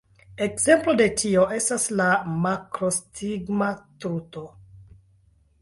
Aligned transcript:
Ekzemplo 0.43 0.95
de 1.01 1.05
tio 1.21 1.43
estas 1.57 1.85
la 1.99 2.07
makrostigma 2.47 3.71
truto. 4.07 4.47